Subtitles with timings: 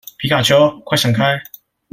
[0.17, 1.39] 皮卡丘，快閃開